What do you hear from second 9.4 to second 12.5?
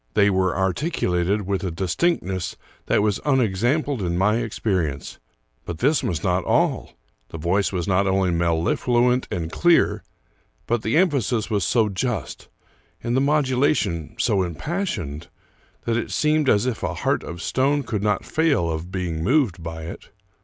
clear, but the emphasis was so just,